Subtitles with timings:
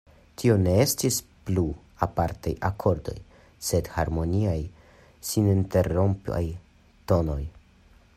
[0.41, 1.17] Tio ne estis
[1.49, 1.63] plu
[2.05, 3.15] apartaj akordoj,
[3.67, 4.57] sed harmoniaj,
[5.33, 6.45] seninterrompaj
[7.13, 7.41] tonoj.